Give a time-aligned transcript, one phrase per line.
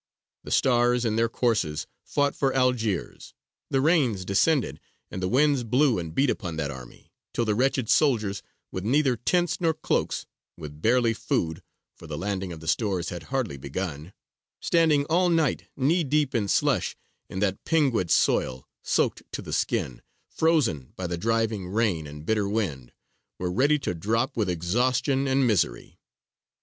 [0.43, 3.35] The stars in their courses fought for Algiers:
[3.69, 4.79] the rains descended
[5.11, 8.41] and the winds blew and beat upon that army, till the wretched soldiers,
[8.71, 10.25] with neither tents nor cloaks,
[10.57, 11.61] with barely food
[11.93, 14.11] for the landing of the stores had hardly begun
[14.59, 16.95] standing all night knee deep in slush
[17.29, 22.49] in that pinguid soil, soaked to the skin, frozen by the driving rain and bitter
[22.49, 22.91] wind,
[23.37, 25.99] were ready to drop with exhaustion and misery.